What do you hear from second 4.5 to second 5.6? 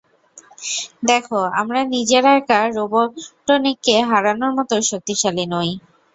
মতো শক্তিশালী